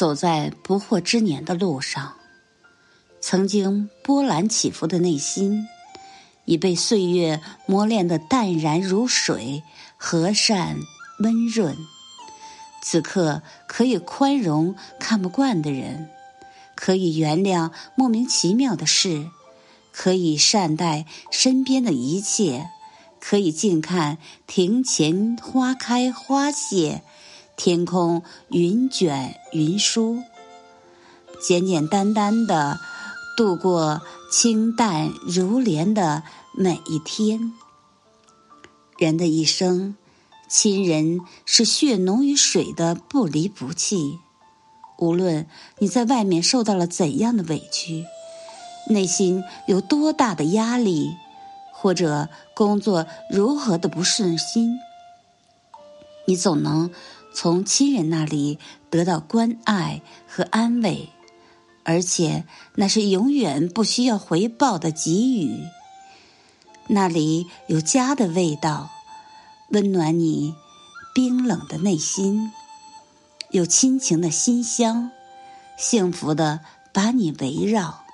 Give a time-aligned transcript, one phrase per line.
[0.00, 2.14] 走在不惑之年的路上，
[3.20, 5.68] 曾经波澜起伏的内心，
[6.46, 9.62] 已被岁月磨练的淡然如水，
[9.98, 10.78] 和善
[11.18, 11.76] 温润。
[12.82, 16.08] 此刻可以宽容看不惯的人，
[16.74, 19.28] 可以原谅莫名其妙的事，
[19.92, 22.70] 可以善待身边的一切，
[23.20, 27.02] 可以静看庭前花开花谢。
[27.62, 30.22] 天空云卷云舒，
[31.42, 32.80] 简简单单的
[33.36, 34.00] 度过
[34.32, 36.22] 清淡如莲的
[36.56, 37.52] 每一天。
[38.96, 39.94] 人的一生，
[40.48, 44.18] 亲人是血浓于水的不离不弃。
[44.96, 45.46] 无论
[45.80, 48.06] 你在外面受到了怎样的委屈，
[48.88, 51.10] 内心有多大的压力，
[51.74, 54.78] 或者工作如何的不顺心，
[56.30, 56.92] 你总能。
[57.32, 58.58] 从亲人那里
[58.88, 61.08] 得到关爱和安慰，
[61.84, 62.44] 而且
[62.76, 65.64] 那是永远不需要回报的给予。
[66.88, 68.90] 那里有家的味道，
[69.70, 70.54] 温暖你
[71.14, 72.50] 冰冷的内心；
[73.50, 75.10] 有亲情的馨香，
[75.76, 76.60] 幸福的
[76.92, 78.04] 把你围绕。